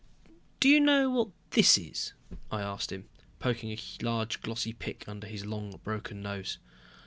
[0.59, 2.13] "Do you know what this is?"
[2.51, 3.07] I asked him,
[3.37, 6.57] poking a large glossy pic under his long broken nose.